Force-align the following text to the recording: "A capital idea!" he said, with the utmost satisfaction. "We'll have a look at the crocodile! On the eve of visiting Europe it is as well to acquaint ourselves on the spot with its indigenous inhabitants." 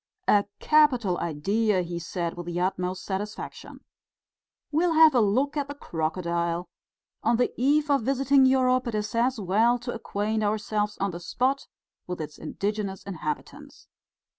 "A 0.27 0.45
capital 0.59 1.19
idea!" 1.19 1.83
he 1.83 1.99
said, 1.99 2.33
with 2.35 2.47
the 2.47 2.59
utmost 2.59 3.05
satisfaction. 3.05 3.81
"We'll 4.71 4.93
have 4.93 5.13
a 5.13 5.19
look 5.21 5.55
at 5.55 5.67
the 5.67 5.75
crocodile! 5.75 6.67
On 7.21 7.37
the 7.37 7.53
eve 7.55 7.87
of 7.91 8.01
visiting 8.01 8.47
Europe 8.47 8.87
it 8.87 8.95
is 8.95 9.13
as 9.13 9.39
well 9.39 9.77
to 9.77 9.93
acquaint 9.93 10.41
ourselves 10.41 10.97
on 10.97 11.11
the 11.11 11.19
spot 11.19 11.67
with 12.07 12.19
its 12.19 12.39
indigenous 12.39 13.03
inhabitants." 13.03 13.87